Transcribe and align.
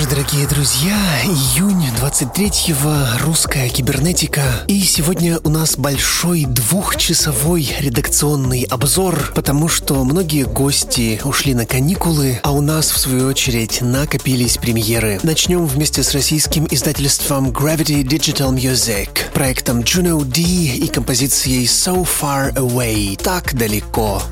Вечер, 0.00 0.10
дорогие 0.16 0.46
друзья. 0.46 0.96
Июнь 1.24 1.84
23-го, 2.00 3.26
русская 3.26 3.68
кибернетика. 3.68 4.42
И 4.66 4.80
сегодня 4.80 5.38
у 5.44 5.50
нас 5.50 5.76
большой 5.76 6.46
двухчасовой 6.46 7.68
редакционный 7.78 8.62
обзор, 8.62 9.32
потому 9.34 9.68
что 9.68 10.02
многие 10.04 10.44
гости 10.44 11.20
ушли 11.22 11.52
на 11.52 11.66
каникулы, 11.66 12.40
а 12.42 12.52
у 12.52 12.62
нас, 12.62 12.90
в 12.90 12.98
свою 12.98 13.26
очередь, 13.26 13.82
накопились 13.82 14.56
премьеры. 14.56 15.20
Начнем 15.22 15.66
вместе 15.66 16.02
с 16.02 16.14
российским 16.14 16.66
издательством 16.70 17.50
Gravity 17.50 18.02
Digital 18.02 18.54
Music, 18.54 19.30
проектом 19.34 19.80
Juno 19.80 20.24
D 20.24 20.40
и 20.40 20.88
композицией 20.88 21.66
So 21.66 22.08
Far 22.08 22.54
Away, 22.54 23.22
так 23.22 23.54
далеко. 23.54 24.22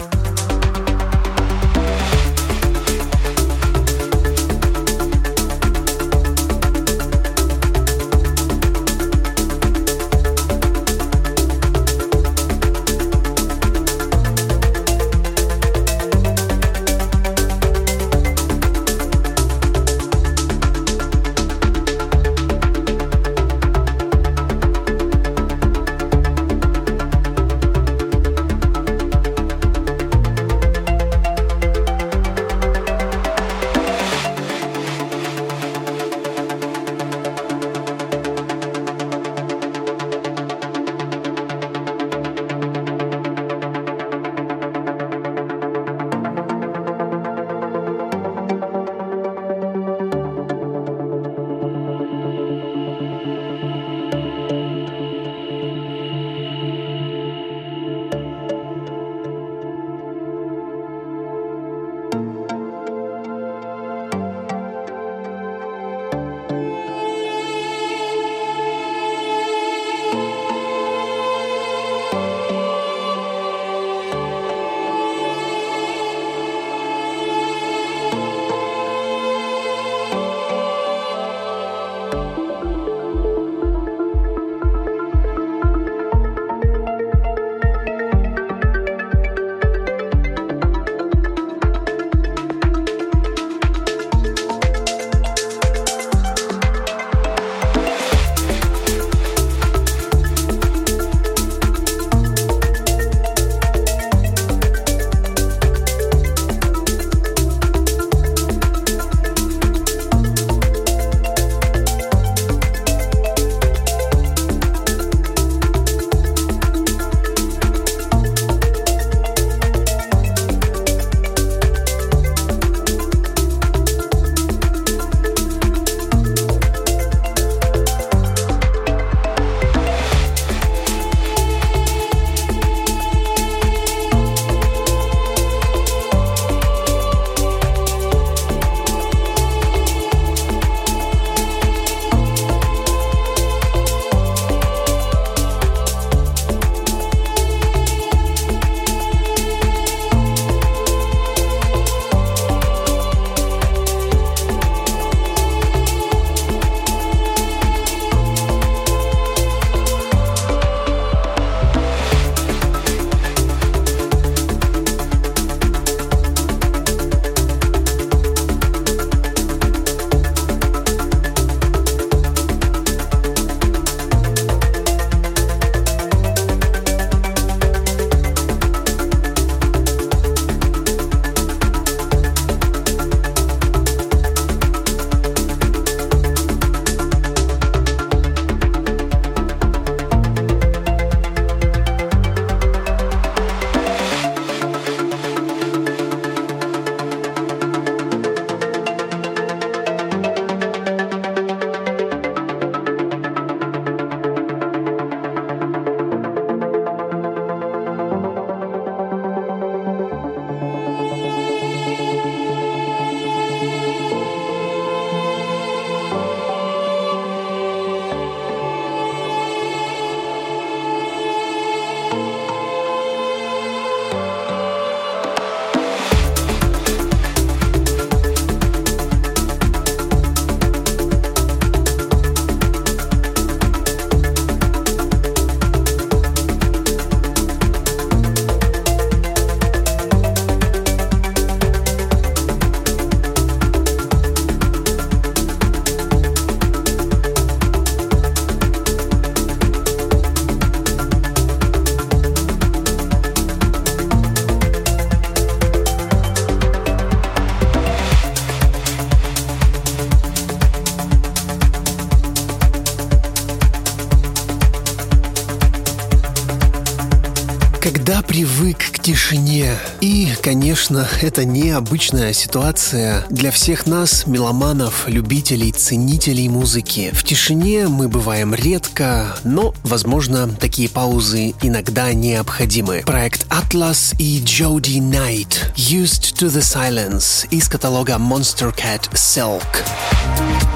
Конечно, 270.99 271.27
это 271.27 271.45
необычная 271.45 272.33
ситуация 272.33 273.25
для 273.31 273.51
всех 273.51 273.87
нас, 273.87 274.27
меломанов, 274.27 275.09
любителей, 275.09 275.73
ценителей 275.73 276.49
музыки. 276.49 277.11
В 277.13 277.25
тишине 277.25 277.89
мы 277.89 278.09
бываем 278.09 278.55
редко, 278.55 279.37
но, 279.45 279.75
возможно, 279.85 280.49
такие 280.49 280.89
паузы 280.89 281.55
иногда 281.63 282.13
необходимы. 282.13 283.03
Проект 283.05 283.47
Atlas 283.47 284.15
и 284.19 284.41
Jody 284.41 284.99
Knight 284.99 285.75
Used 285.77 286.35
to 286.39 286.49
the 286.49 286.61
Silence 286.61 287.47
из 287.51 287.69
каталога 287.69 288.15
Monster 288.15 288.75
Cat 288.75 289.11
Silk. 289.13 290.68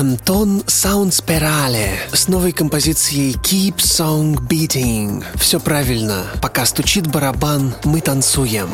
Антон 0.00 0.62
Саундсперале 0.66 1.90
с 2.14 2.26
новой 2.26 2.52
композицией 2.52 3.34
Keep 3.34 3.76
Song 3.76 4.34
Beating. 4.48 5.22
Все 5.34 5.60
правильно. 5.60 6.24
Пока 6.40 6.64
стучит 6.64 7.06
барабан, 7.06 7.74
мы 7.84 8.00
танцуем. 8.00 8.70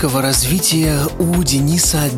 Творческого 0.00 0.22
развития 0.22 0.98
у 1.18 1.42
Дениса 1.42 2.08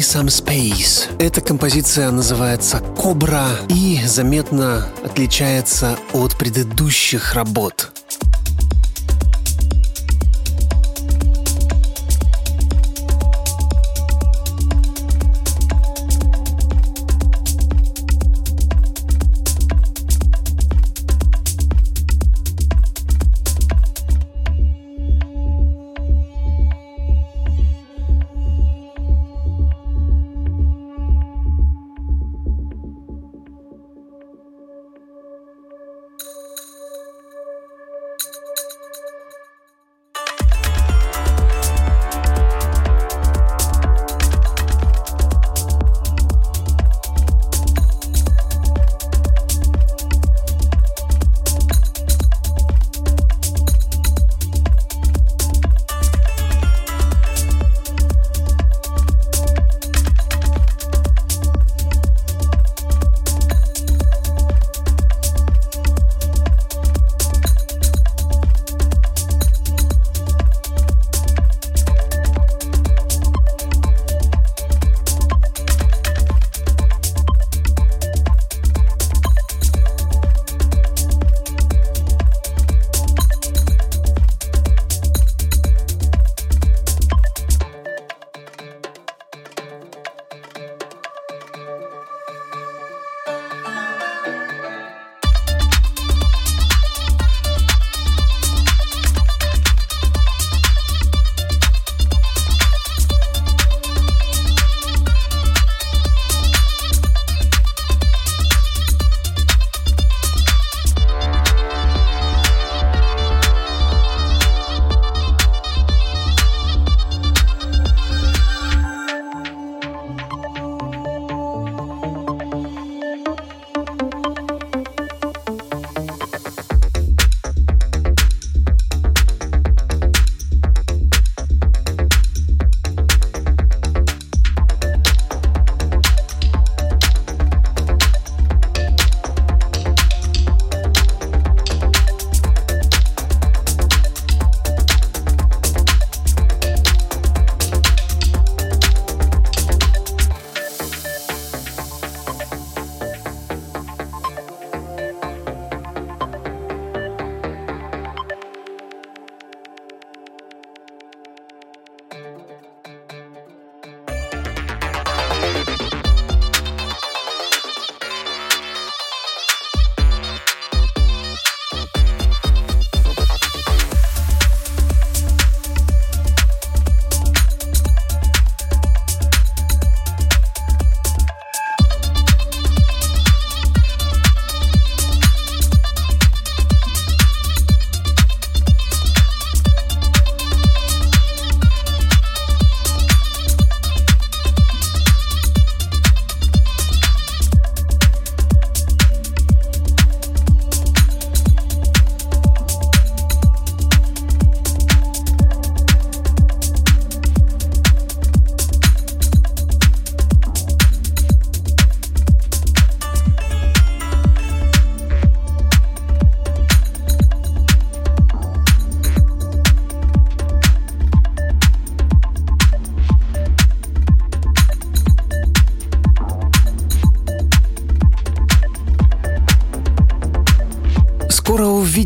Some 0.00 0.26
Space. 0.26 1.06
Эта 1.20 1.40
композиция 1.40 2.10
называется 2.10 2.80
«Кобра» 2.96 3.46
и 3.68 4.00
заметно 4.04 4.88
отличается 5.04 5.96
от 6.12 6.36
предыдущих 6.36 7.34
работ. 7.34 7.87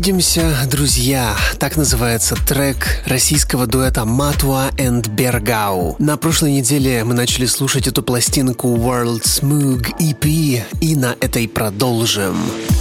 Увидимся, 0.03 0.53
друзья. 0.69 1.33
Так 1.59 1.77
называется 1.77 2.35
трек 2.35 3.01
российского 3.05 3.67
дуэта 3.67 4.03
Матуа 4.03 4.69
and 4.75 5.07
Бергау. 5.07 5.95
На 5.97 6.17
прошлой 6.17 6.51
неделе 6.51 7.05
мы 7.05 7.13
начали 7.13 7.45
слушать 7.45 7.87
эту 7.87 8.03
пластинку 8.03 8.75
World 8.75 9.21
Smooth 9.21 9.97
EP 9.99 10.61
и 10.81 10.95
на 10.97 11.15
этой 11.21 11.47
продолжим. 11.47 12.35
Любопытный 12.35 12.72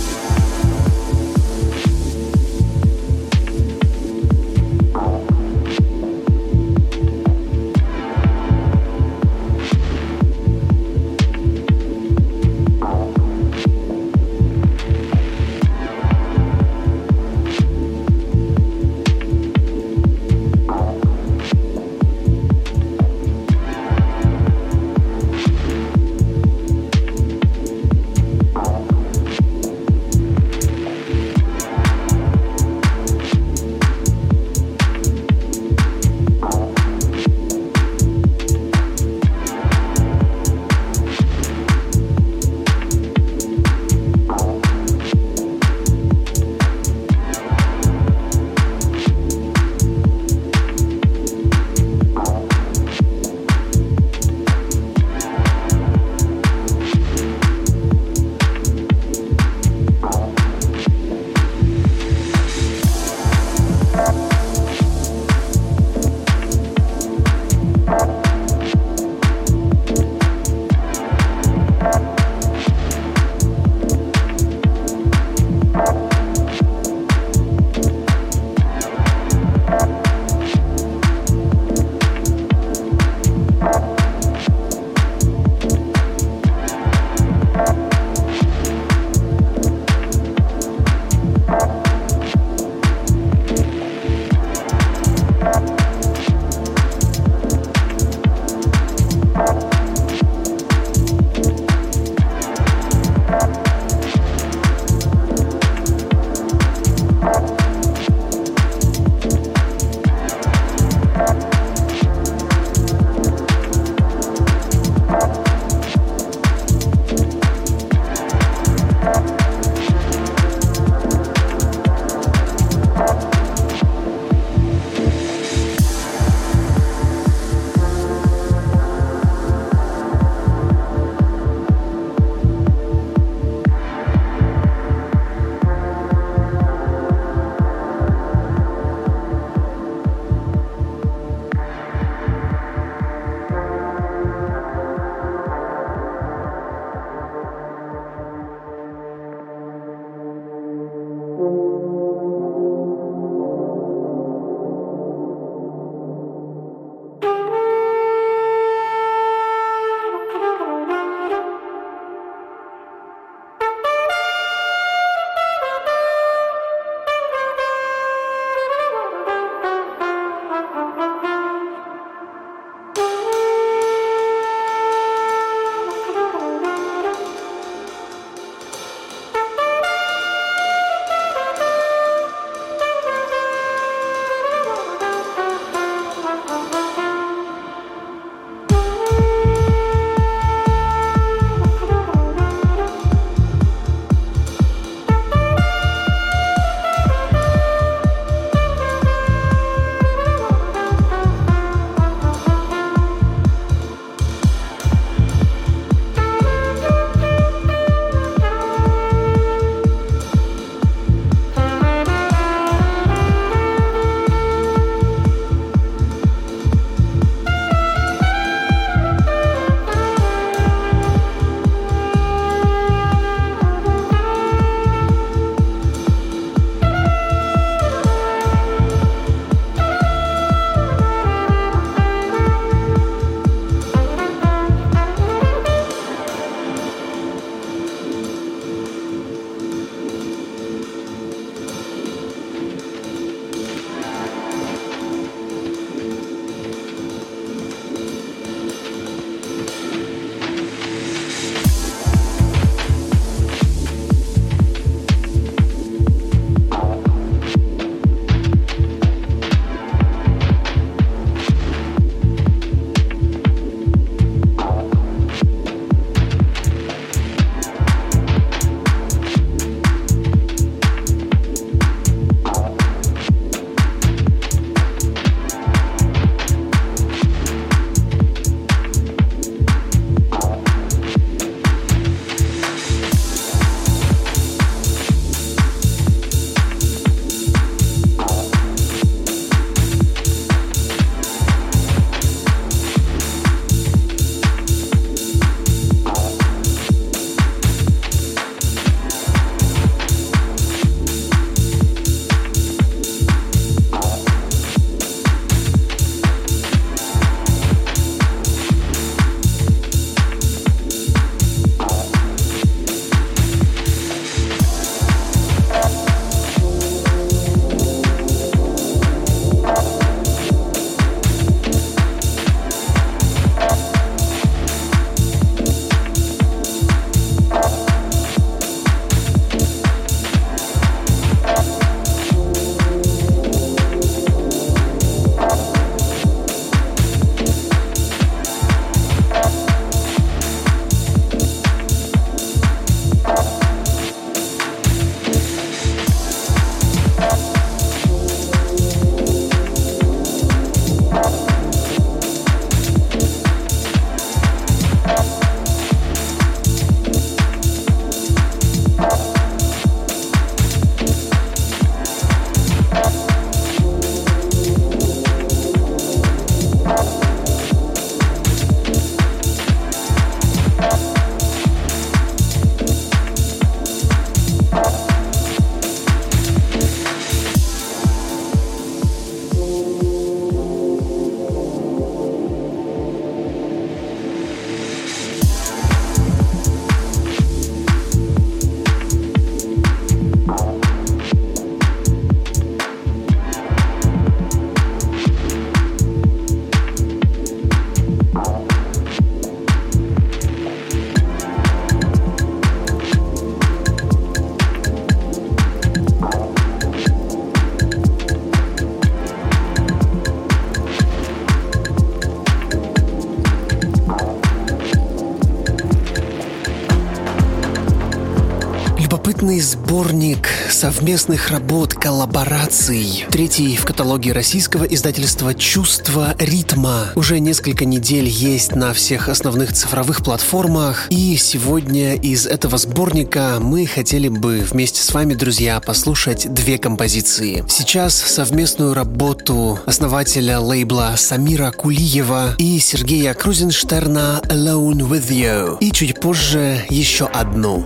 сборник 419.63 420.49
совместных 420.71 421.51
работ, 421.51 421.95
коллабораций. 421.95 423.25
Третий 423.31 423.77
в 423.77 423.85
каталоге 423.85 424.33
российского 424.33 424.85
издательства 424.85 425.55
«Чувство 425.55 426.35
ритма». 426.39 427.13
Уже 427.15 427.39
несколько 427.39 427.85
недель 427.85 428.29
есть 428.29 428.75
на 428.75 428.93
всех 428.93 429.29
основных 429.29 429.73
цифровых 429.73 430.23
платформах. 430.23 431.07
И 431.11 431.37
сегодня 431.37 432.15
из 432.15 432.47
этого 432.47 432.77
сборника 432.77 433.59
мы 433.61 433.87
хотели 433.87 434.29
бы 434.29 434.59
вместе 434.59 435.01
с 435.03 435.15
вами, 435.15 435.35
друзья, 435.35 435.81
послушать 435.81 436.53
две 436.53 436.79
композиции. 436.79 437.65
Сейчас 437.69 438.15
совместную 438.15 438.95
работу 438.95 439.79
основателя 439.87 440.59
лейбла 440.61 441.15
Самира 441.17 441.71
Кулиева 441.71 442.55
и 442.59 442.79
Сергея 442.79 443.35
Крузенштерна 443.35 444.43
«Alone 444.49 445.09
With 445.09 445.29
You». 445.29 445.79
И 445.81 445.91
чуть 445.93 446.21
позже 446.21 446.85
еще 446.91 447.27
одну. 447.27 447.85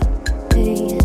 desire 0.56 0.95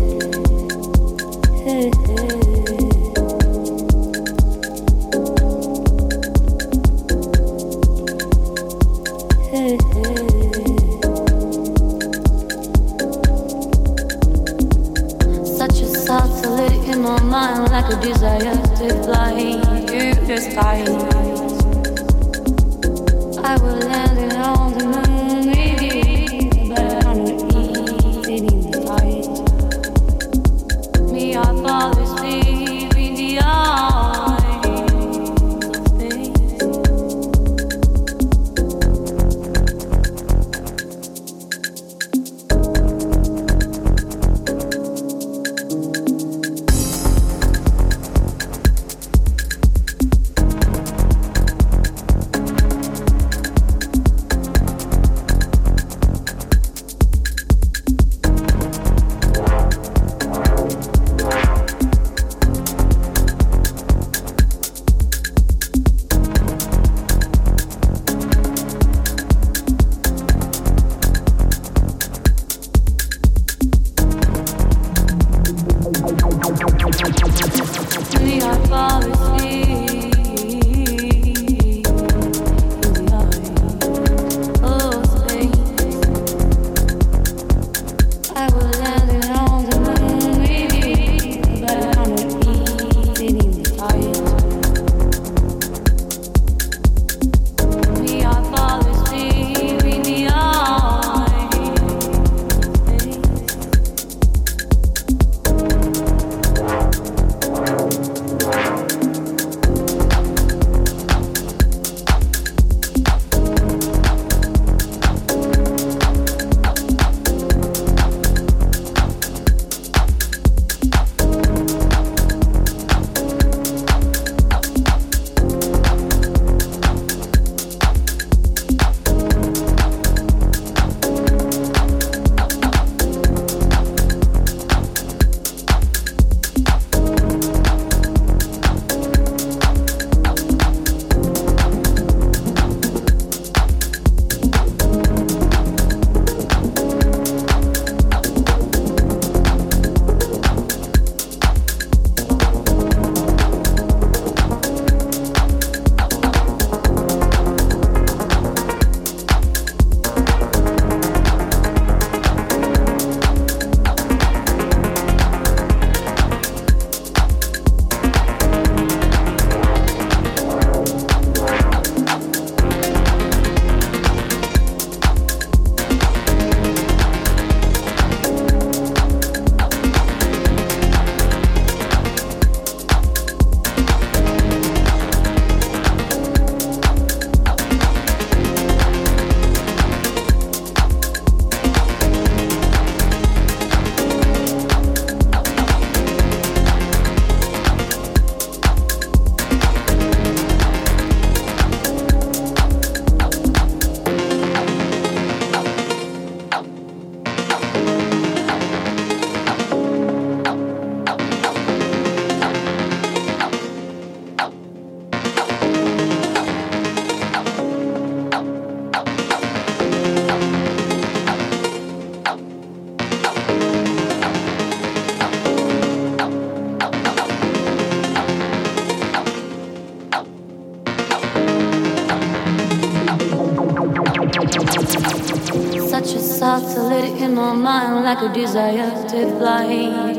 like 238.12 238.20
a 238.20 238.28
desire 238.34 239.08
to 239.08 239.38
fly 239.38 239.66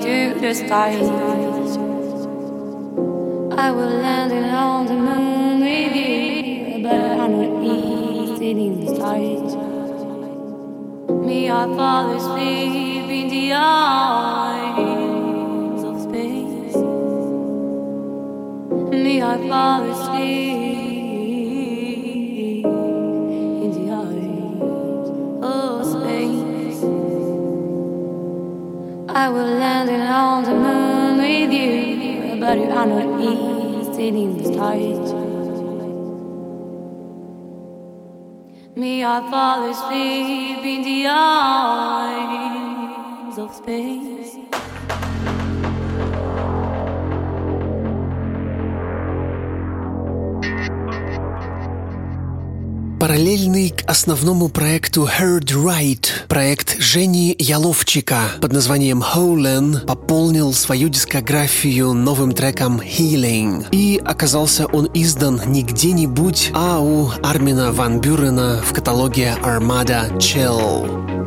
to 0.02 0.34
the 0.40 0.54
skies. 0.56 1.10
I 3.56 3.70
will 3.70 3.96
land 4.02 4.34
on 4.34 4.86
the 4.88 4.94
moon 4.94 5.60
with 5.60 5.96
you, 5.96 6.82
but 6.82 6.96
I'm 6.96 7.34
not 7.40 7.64
easy 7.64 8.52
in 8.52 8.80
the 8.84 8.88
stars. 8.96 9.56
Me, 11.28 11.52
I 11.52 11.66
fall 11.78 12.08
asleep 12.18 13.10
in 13.20 13.28
the 13.30 13.54
eyes 13.54 14.74
of 15.84 16.02
space. 16.02 16.78
Me, 19.04 19.22
I 19.22 19.24
fall 19.48 19.84
asleep. 19.84 20.13
I 29.24 29.30
will 29.30 29.56
land 29.58 29.90
it 29.90 30.02
on 30.02 30.44
the 30.44 30.54
moon 30.54 31.18
with 31.18 31.54
you, 31.54 32.36
but 32.42 32.58
you 32.58 32.70
are 32.70 32.86
not 32.86 33.22
easy 33.22 34.08
in 34.10 34.38
the 34.38 34.44
stars. 34.52 35.14
Me, 38.76 39.02
I 39.06 39.22
fall 39.32 39.64
asleep 39.72 40.66
in 40.74 40.82
the 40.84 41.08
eyes 41.08 42.18
of 43.38 43.56
space. 43.56 44.13
Параллельный 53.04 53.72
к 53.72 53.84
основному 53.86 54.48
проекту 54.48 55.06
Heard 55.06 55.48
Right, 55.48 56.08
проект 56.30 56.80
Жени 56.80 57.36
Яловчика 57.38 58.22
под 58.40 58.54
названием 58.54 59.04
Holen 59.04 59.86
пополнил 59.86 60.54
свою 60.54 60.88
дискографию 60.88 61.92
новым 61.92 62.32
треком 62.32 62.80
Healing. 62.80 63.66
И 63.74 64.02
оказался 64.02 64.68
он 64.68 64.90
издан 64.94 65.42
не 65.48 65.64
где-нибудь, 65.64 66.52
а 66.54 66.80
у 66.80 67.10
Армина 67.22 67.74
Ван 67.74 68.00
Бюрена 68.00 68.64
в 68.66 68.72
каталоге 68.72 69.36
Armada 69.44 70.10
Chill. 70.20 71.23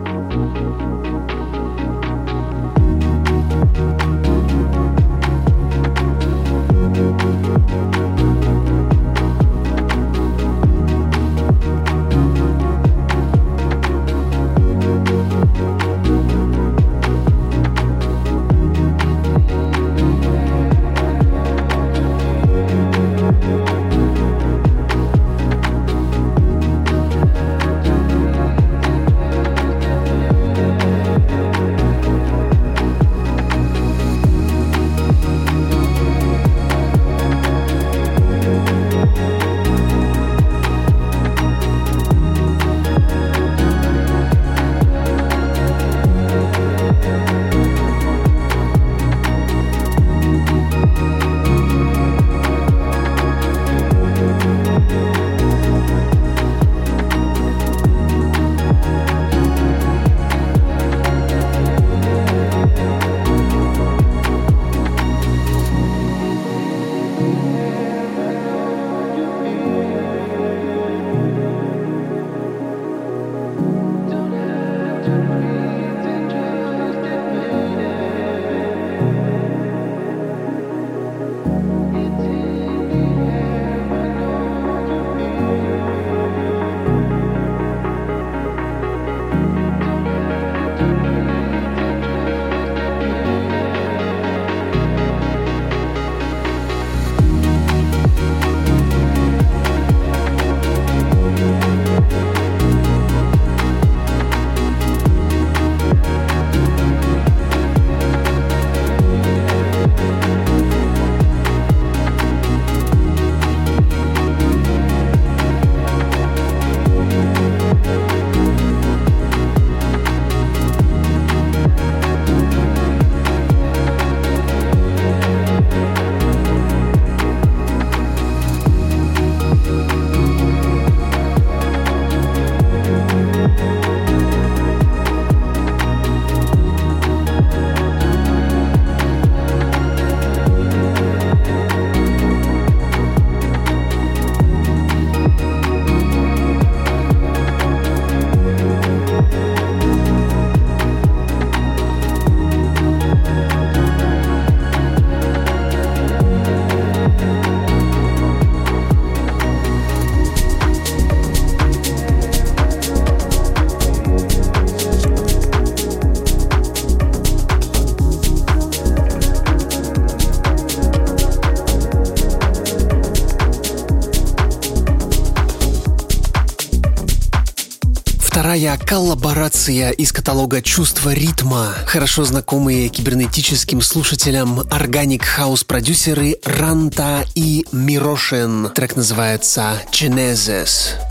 Вторая 178.66 178.84
коллаборация 178.84 179.90
из 179.90 180.10
каталога 180.10 180.60
«Чувство 180.60 181.10
ритма». 181.14 181.72
Хорошо 181.86 182.24
знакомые 182.24 182.88
кибернетическим 182.88 183.80
слушателям 183.80 184.58
органик 184.72 185.24
хаус 185.24 185.62
продюсеры 185.62 186.38
Ранта 186.44 187.24
и 187.36 187.64
Мирошин. 187.70 188.70
Трек 188.74 188.96
называется 188.96 189.80
«Genesis». 189.92 191.05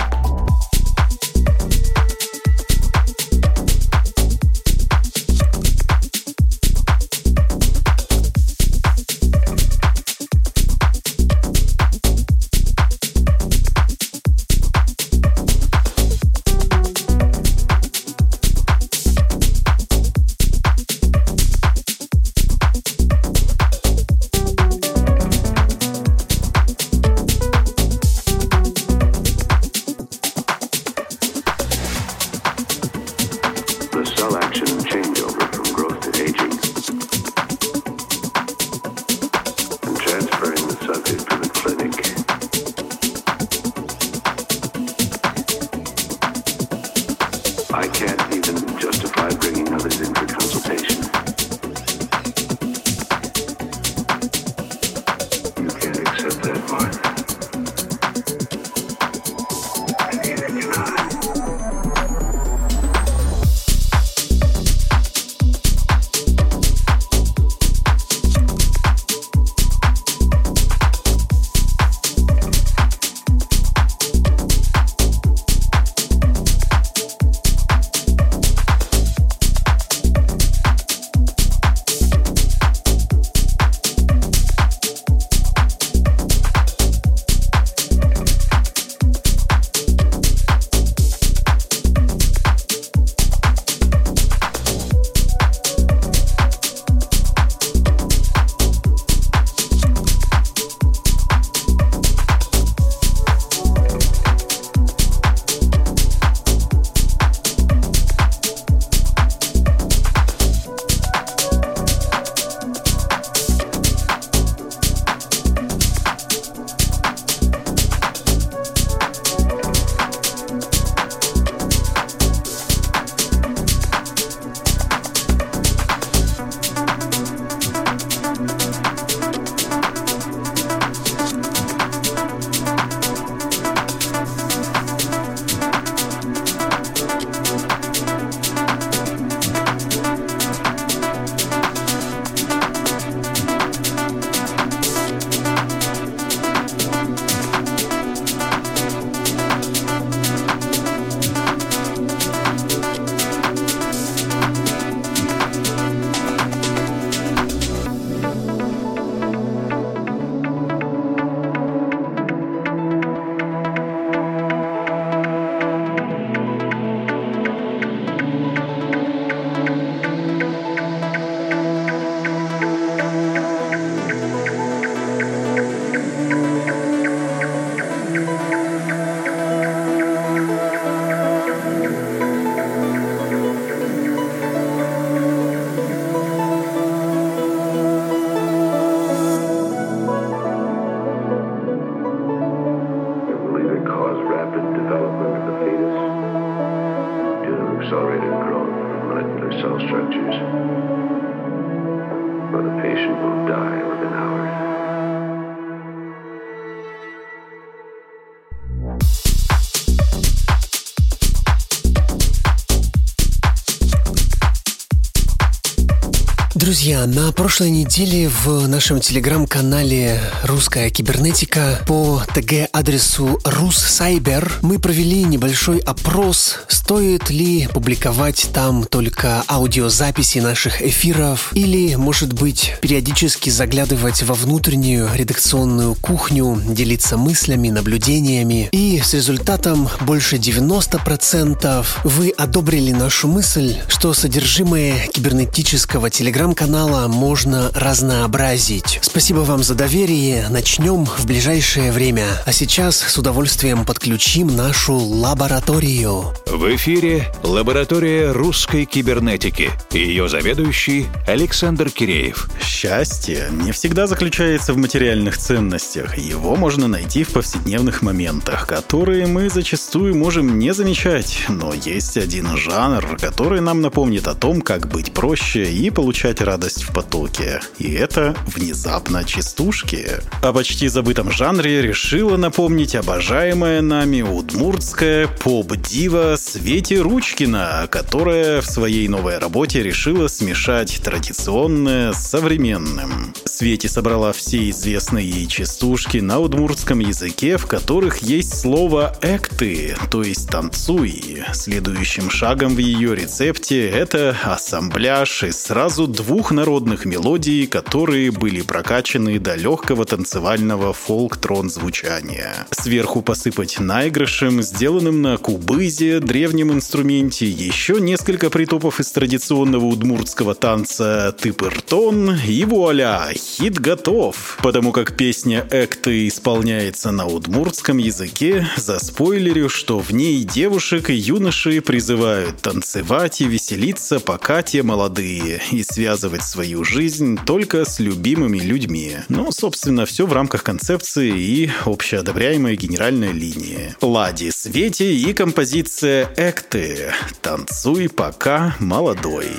Друзья, 216.75 217.05
на 217.05 217.31
прошлой 217.31 217.69
неделе 217.69 218.27
в 218.27 218.67
нашем 218.67 218.99
телеграм-канале 218.99 220.19
«Русская 220.43 220.89
кибернетика» 220.89 221.79
по 221.87 222.21
ТГ-адресу 222.33 223.39
«Руссайбер» 223.45 224.51
мы 224.61 224.77
провели 224.77 225.23
небольшой 225.23 225.79
опрос, 225.79 226.57
стоит 226.67 227.29
ли 227.29 227.69
публиковать 227.73 228.49
там 228.53 228.83
только 228.83 229.41
аудиозаписи 229.47 230.39
наших 230.39 230.81
эфиров 230.81 231.51
или, 231.53 231.95
может 231.95 232.33
быть, 232.33 232.73
периодически 232.81 233.49
заглядывать 233.49 234.21
во 234.23 234.35
внутреннюю 234.35 235.09
редакционную 235.13 235.95
кухню, 235.95 236.61
делиться 236.67 237.15
мыслями, 237.15 237.69
наблюдениями. 237.69 238.67
И 238.73 239.01
с 239.01 239.13
результатом 239.13 239.87
больше 240.01 240.35
90% 240.35 241.85
вы 242.03 242.33
одобрили 242.37 242.91
нашу 242.91 243.29
мысль, 243.29 243.77
что 243.87 244.13
содержимое 244.13 245.07
кибернетического 245.07 246.09
телеграм 246.09 246.53
телеграм-канала 246.65 247.07
можно 247.07 247.71
разнообразить. 247.73 248.99
Спасибо 249.01 249.39
вам 249.39 249.63
за 249.63 249.75
доверие. 249.75 250.47
Начнем 250.49 251.05
в 251.05 251.25
ближайшее 251.25 251.91
время. 251.91 252.25
А 252.45 252.51
сейчас 252.51 252.97
с 252.97 253.17
удовольствием 253.17 253.85
подключим 253.85 254.55
нашу 254.55 254.95
лабораторию. 254.95 256.33
В 256.47 256.75
эфире 256.75 257.31
лаборатория 257.43 258.31
русской 258.31 258.85
кибернетики. 258.85 259.69
Ее 259.91 260.27
заведующий 260.27 261.07
Александр 261.27 261.89
Киреев. 261.89 262.49
Счастье 262.61 263.47
не 263.51 263.71
всегда 263.71 264.07
заключается 264.07 264.73
в 264.73 264.77
материальных 264.77 265.37
ценностях. 265.37 266.17
Его 266.17 266.55
можно 266.55 266.87
найти 266.87 267.23
в 267.23 267.29
повседневных 267.29 268.01
моментах, 268.01 268.67
которые 268.67 269.27
мы 269.27 269.49
зачастую 269.49 270.15
можем 270.15 270.57
не 270.57 270.73
замечать. 270.73 271.45
Но 271.47 271.73
есть 271.73 272.17
один 272.17 272.57
жанр, 272.57 273.17
который 273.21 273.61
нам 273.61 273.81
напомнит 273.81 274.27
о 274.27 274.33
том, 274.33 274.61
как 274.61 274.87
быть 274.87 275.13
проще 275.13 275.71
и 275.71 275.89
получать 275.89 276.41
радость 276.41 276.54
в 276.63 276.93
потоке. 276.93 277.59
И 277.79 277.91
это 277.91 278.33
внезапно 278.47 279.23
частушки. 279.25 280.07
О 280.41 280.53
почти 280.53 280.87
забытом 280.87 281.31
жанре 281.31 281.81
решила 281.81 282.37
напомнить 282.37 282.95
обожаемая 282.95 283.81
нами 283.81 284.21
удмуртская 284.21 285.27
поп-дива 285.27 286.35
Свете 286.37 287.01
Ручкина, 287.01 287.87
которая 287.91 288.61
в 288.61 288.65
своей 288.65 289.07
новой 289.07 289.37
работе 289.37 289.83
решила 289.83 290.27
смешать 290.27 291.01
традиционное 291.03 292.13
с 292.13 292.29
современным. 292.29 293.33
Свете 293.43 293.89
собрала 293.89 294.31
все 294.31 294.69
известные 294.69 295.29
ей 295.29 295.47
частушки 295.47 296.19
на 296.19 296.39
удмуртском 296.39 296.99
языке, 296.99 297.57
в 297.57 297.67
которых 297.67 298.19
есть 298.19 298.57
слово 298.59 299.17
«экты», 299.21 299.95
то 300.09 300.23
есть 300.23 300.49
«танцуй». 300.49 301.43
Следующим 301.53 302.29
шагом 302.29 302.75
в 302.75 302.79
ее 302.79 303.15
рецепте 303.15 303.89
это 303.89 304.37
ассамбляж 304.43 305.43
из 305.43 305.65
сразу 305.65 306.07
двух 306.07 306.44
двух 306.45 306.51
народных 306.51 307.05
мелодий, 307.05 307.65
которые 307.65 308.29
были 308.29 308.61
прокачаны 308.61 309.39
до 309.39 309.55
легкого 309.55 310.05
танцевального 310.05 310.93
фолк-трон 310.93 311.71
звучания. 311.71 312.67
Сверху 312.69 313.23
посыпать 313.23 313.79
наигрышем, 313.79 314.61
сделанным 314.61 315.23
на 315.23 315.37
кубызе, 315.37 316.19
древнем 316.19 316.71
инструменте, 316.71 317.49
еще 317.49 317.99
несколько 317.99 318.51
притопов 318.51 318.99
из 318.99 319.11
традиционного 319.11 319.85
удмуртского 319.85 320.53
танца 320.53 321.35
«Тыпыртон» 321.41 322.35
и 322.47 322.63
вуаля, 322.65 323.31
хит 323.33 323.79
готов. 323.79 324.59
Потому 324.61 324.91
как 324.91 325.17
песня 325.17 325.67
«Экты» 325.71 326.27
исполняется 326.27 327.09
на 327.09 327.25
удмуртском 327.25 327.97
языке, 327.97 328.67
за 328.77 328.99
спойлерю, 328.99 329.67
что 329.67 329.97
в 329.97 330.11
ней 330.11 330.43
девушек 330.43 331.09
и 331.09 331.15
юноши 331.15 331.81
призывают 331.81 332.61
танцевать 332.61 333.41
и 333.41 333.45
веселиться, 333.45 334.19
пока 334.19 334.61
те 334.61 334.83
молодые, 334.83 335.59
и 335.71 335.81
связывают 335.81 336.34
связывать 336.35 336.43
свою 336.43 336.83
жизнь 336.83 337.37
только 337.45 337.85
с 337.85 337.99
любимыми 337.99 338.59
людьми. 338.59 339.17
Но, 339.29 339.51
собственно, 339.51 340.05
все 340.05 340.25
в 340.25 340.33
рамках 340.33 340.63
концепции 340.63 341.31
и 341.37 341.71
общеодобряемой 341.85 342.75
генеральной 342.75 343.31
линии. 343.31 343.95
Лади 344.01 344.49
Свете 344.49 345.13
и 345.13 345.33
композиция 345.33 346.29
«Экты». 346.37 347.13
«Танцуй 347.41 348.09
пока 348.09 348.75
молодой». 348.79 349.49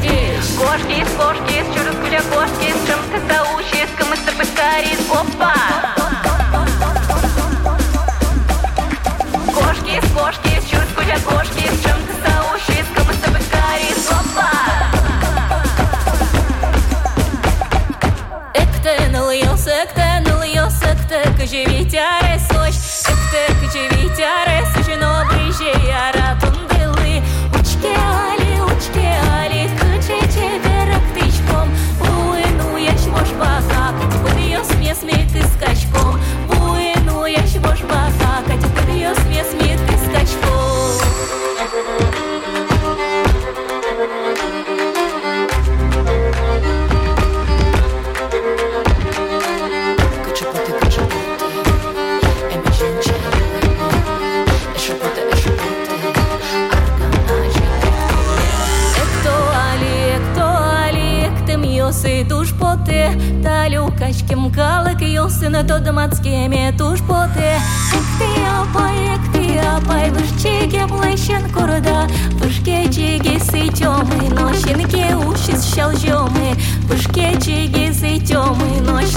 садись 0.00 0.56
Кошки, 0.58 1.04
кошки, 1.16 1.64
через 1.74 1.94
гуля 1.96 2.22
кошки 2.32 2.72
С 2.72 2.86
чем 2.86 2.98
ты 3.12 3.20
заучишь, 3.32 3.90
кому 3.98 4.14
с 4.14 4.20
тобой 4.20 4.46
горит 4.56 5.00
Опа! 5.10 5.54
Кошки, 9.54 9.98
из 9.98 10.12
кошки, 10.12 10.70
через 10.70 10.88
гуля 10.94 11.18
кошки 11.20 11.49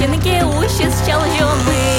стінки, 0.04 0.44
у 0.44 0.70
ще 0.70 0.92
щелжоми. 1.06 1.93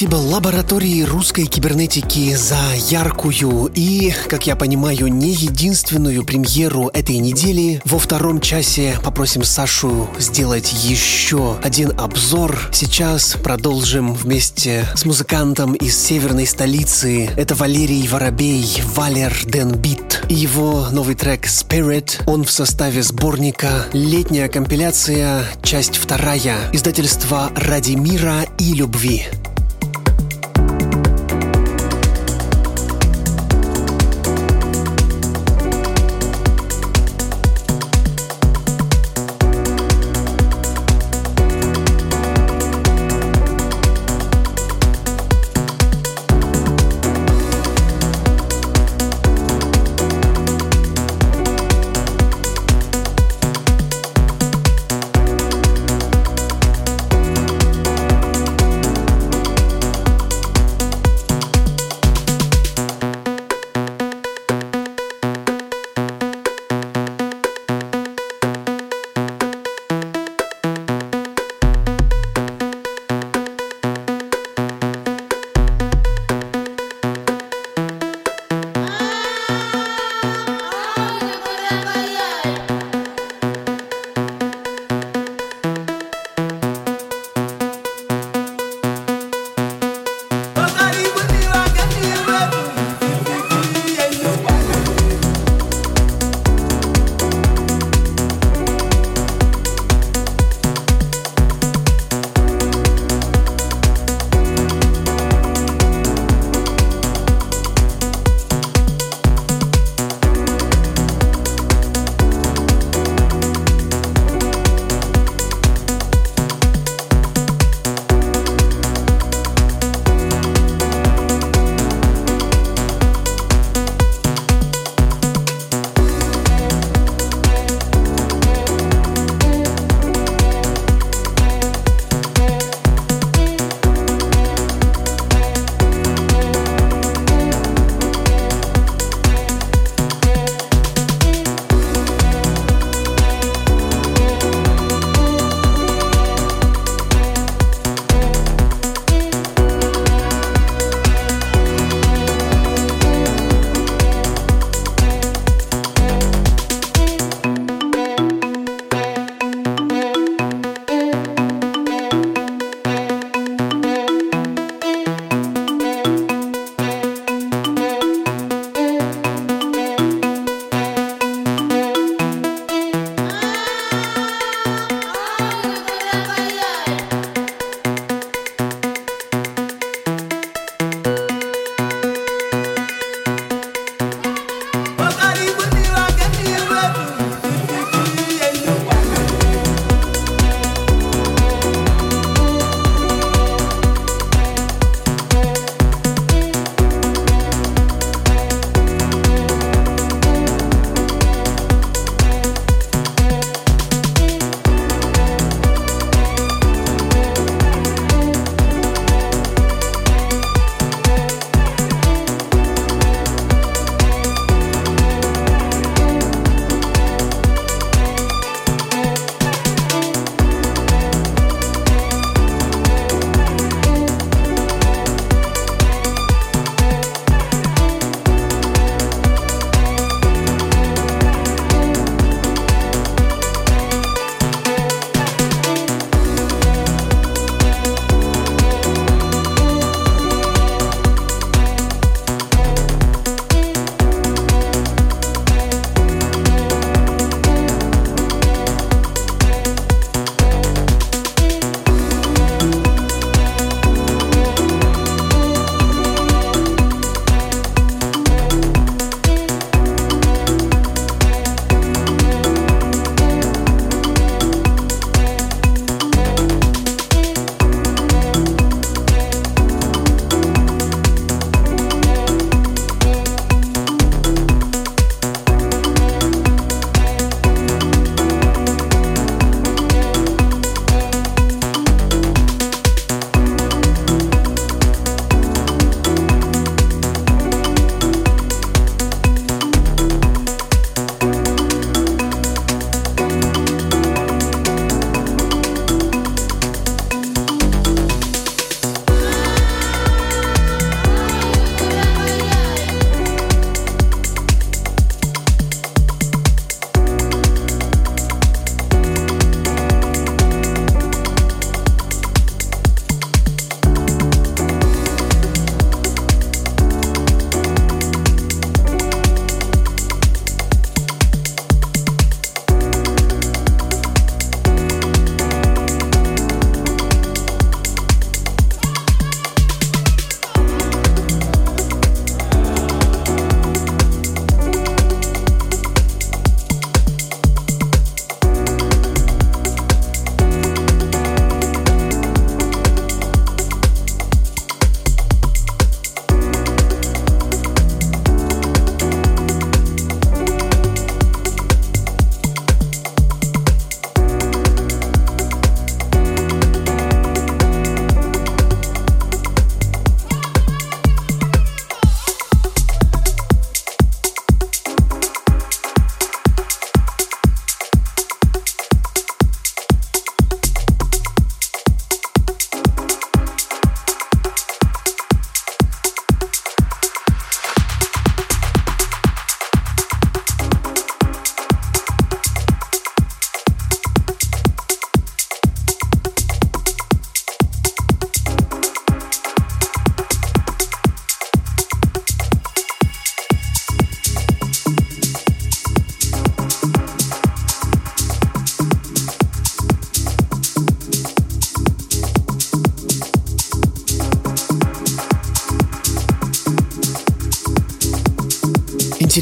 Спасибо 0.00 0.16
лаборатории 0.16 1.02
русской 1.02 1.44
кибернетики 1.44 2.34
за 2.34 2.56
яркую 2.88 3.70
и, 3.74 4.14
как 4.28 4.46
я 4.46 4.56
понимаю, 4.56 5.08
не 5.08 5.28
единственную 5.28 6.24
премьеру 6.24 6.88
этой 6.94 7.18
недели. 7.18 7.82
Во 7.84 7.98
втором 7.98 8.40
часе 8.40 8.94
попросим 9.04 9.44
Сашу 9.44 10.08
сделать 10.18 10.72
еще 10.84 11.58
один 11.62 11.92
обзор. 12.00 12.70
Сейчас 12.72 13.36
продолжим 13.44 14.14
вместе 14.14 14.86
с 14.94 15.04
музыкантом 15.04 15.74
из 15.74 15.98
северной 16.02 16.46
столицы. 16.46 17.28
Это 17.36 17.54
Валерий 17.54 18.08
Воробей, 18.08 18.82
Валер 18.94 19.36
Денбит. 19.44 20.24
И 20.30 20.34
его 20.34 20.88
новый 20.90 21.14
трек 21.14 21.44
Spirit. 21.44 22.22
Он 22.24 22.44
в 22.44 22.50
составе 22.50 23.02
сборника 23.02 23.84
«Летняя 23.92 24.48
компиляция. 24.48 25.44
Часть 25.62 25.98
вторая». 25.98 26.56
Издательство 26.72 27.52
«Ради 27.54 27.92
мира 27.92 28.46
и 28.56 28.72
любви». 28.72 29.26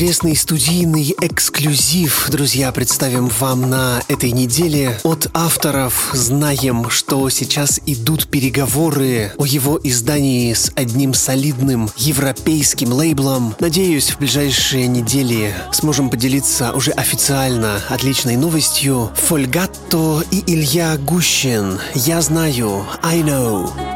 Интересный 0.08 0.36
студийный 0.36 1.14
эксклюзив, 1.20 2.30
друзья, 2.30 2.72
представим 2.72 3.28
вам 3.28 3.68
на 3.68 4.00
этой 4.08 4.32
неделе. 4.32 4.98
От 5.04 5.26
авторов 5.34 6.12
знаем, 6.14 6.88
что 6.88 7.28
сейчас 7.28 7.78
идут 7.84 8.26
переговоры 8.28 9.32
о 9.36 9.44
его 9.44 9.78
издании 9.82 10.54
с 10.54 10.72
одним 10.76 11.12
солидным 11.12 11.90
европейским 11.98 12.90
лейблом. 12.90 13.54
Надеюсь, 13.60 14.08
в 14.08 14.18
ближайшие 14.18 14.86
недели 14.86 15.54
сможем 15.72 16.08
поделиться 16.08 16.72
уже 16.72 16.92
официально 16.92 17.82
отличной 17.90 18.36
новостью. 18.36 19.10
Фольгатто 19.14 20.24
и 20.30 20.42
Илья 20.46 20.96
Гущин. 20.96 21.80
Я 21.94 22.22
знаю. 22.22 22.86
I 23.02 23.20
know. 23.20 23.87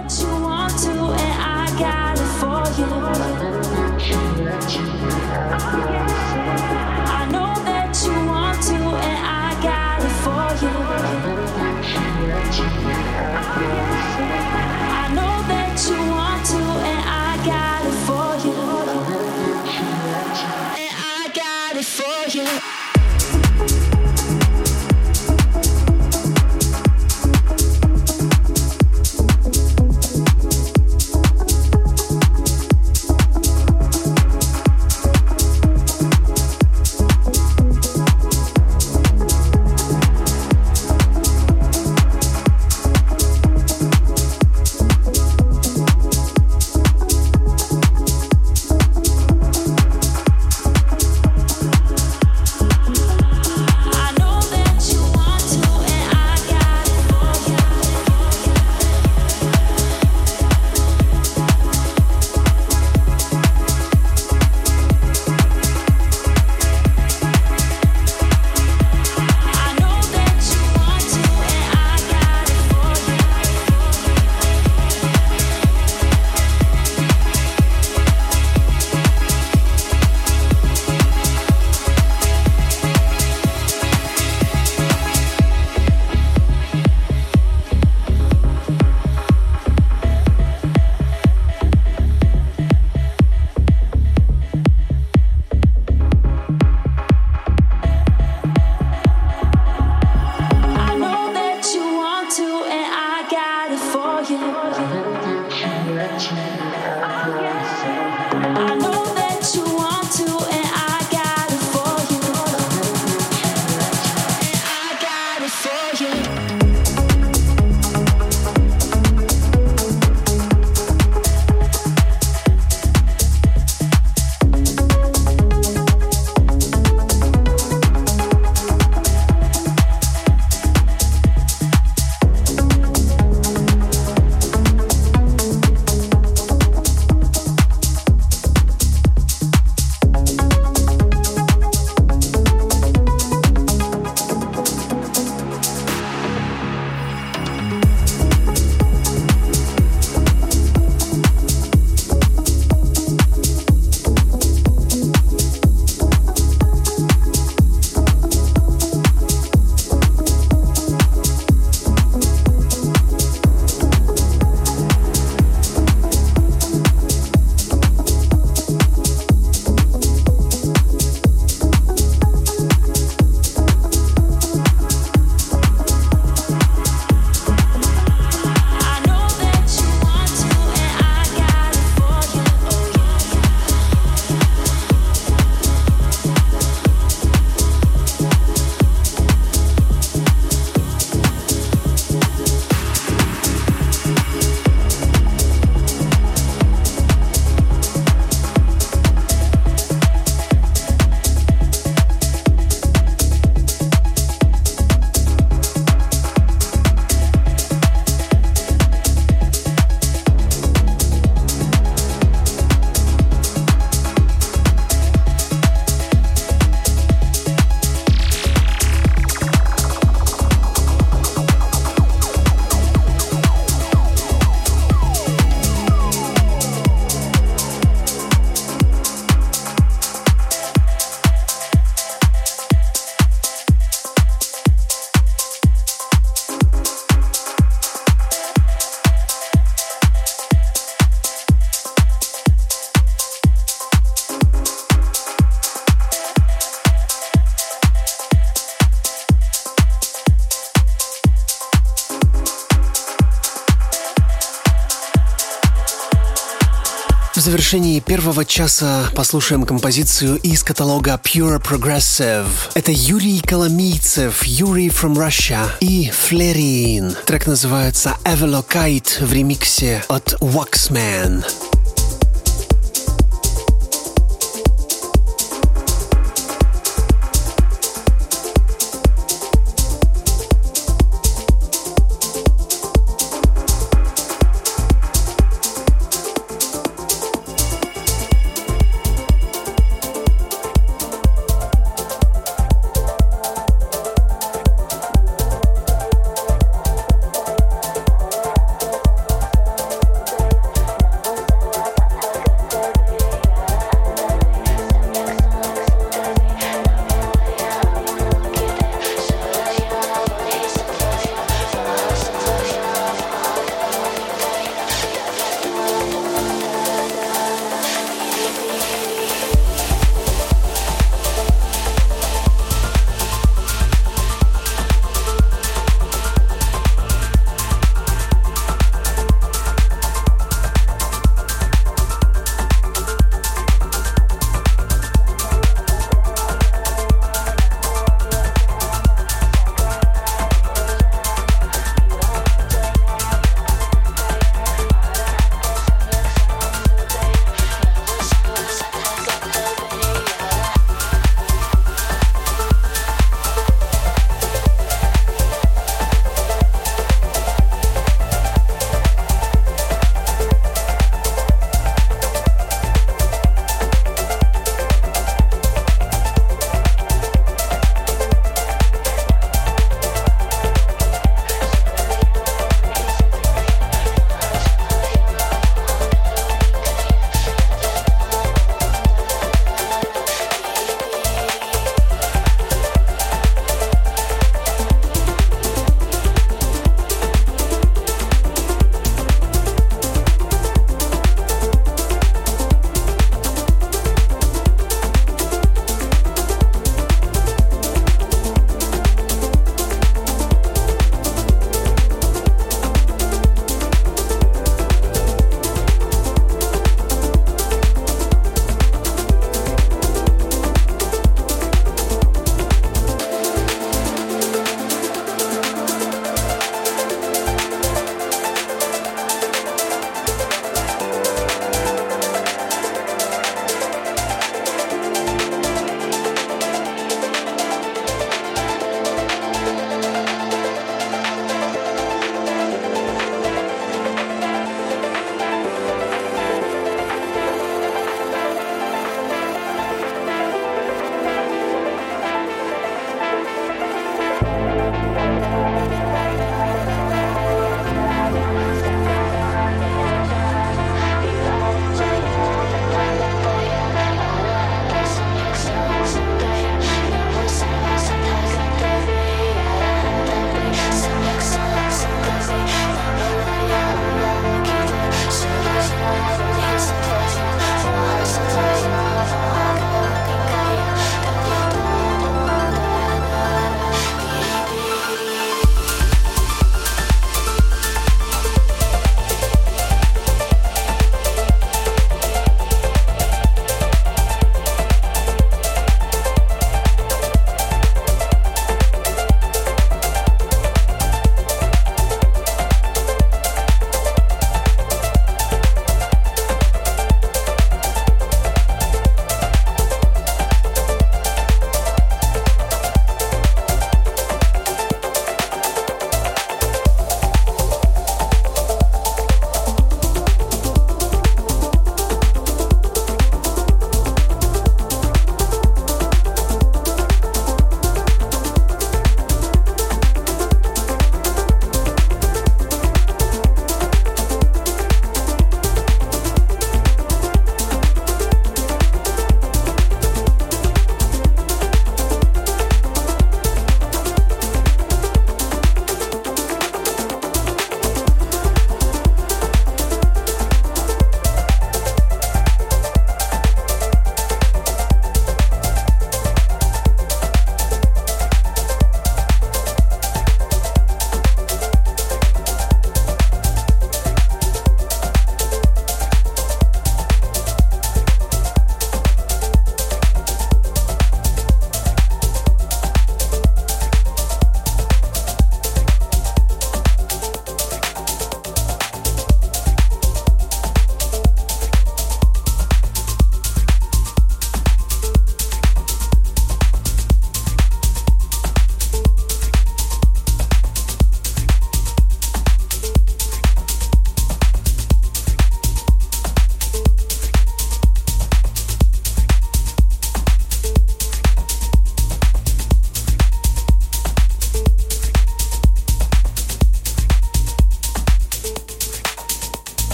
Завершении 257.73 258.01
первого 258.01 258.45
часа 258.45 259.09
послушаем 259.17 259.65
композицию 259.65 260.37
из 260.43 260.63
каталога 260.63 261.19
Pure 261.25 261.59
Progressive. 261.59 262.47
Это 262.75 262.93
Юрий 262.93 263.41
Коломийцев, 263.41 264.45
Юрий 264.45 264.91
from 264.91 265.15
Russia 265.15 265.71
и 265.81 266.11
Флерин. 266.11 267.17
Трек 267.25 267.47
называется 267.47 268.19
Evelokite 268.25 269.25
в 269.25 269.33
ремиксе 269.33 270.05
от 270.09 270.35
Waxman. 270.43 271.47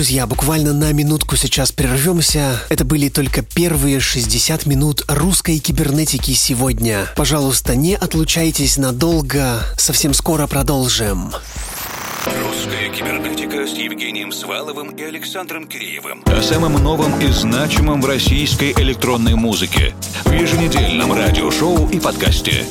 Друзья, 0.00 0.26
буквально 0.26 0.72
на 0.72 0.92
минутку 0.94 1.36
сейчас 1.36 1.72
прервемся. 1.72 2.58
Это 2.70 2.86
были 2.86 3.10
только 3.10 3.42
первые 3.42 4.00
60 4.00 4.64
минут 4.64 5.04
русской 5.08 5.58
кибернетики 5.58 6.30
сегодня. 6.30 7.06
Пожалуйста, 7.16 7.76
не 7.76 7.96
отлучайтесь 7.96 8.78
надолго. 8.78 9.62
Совсем 9.76 10.14
скоро 10.14 10.46
продолжим. 10.46 11.34
Русская 12.24 12.88
кибернетика 12.88 13.66
с 13.66 13.76
Евгением 13.76 14.32
Сваловым 14.32 14.92
и 14.92 15.02
Александром 15.02 15.68
Киреевым. 15.68 16.22
О 16.24 16.40
самом 16.40 16.82
новом 16.82 17.20
и 17.20 17.30
значимом 17.30 18.00
в 18.00 18.06
российской 18.06 18.72
электронной 18.72 19.34
музыке 19.34 19.94
в 20.24 20.32
еженедельном 20.32 21.12
радиошоу 21.12 21.90
и 21.90 22.00
подкасте. 22.00 22.64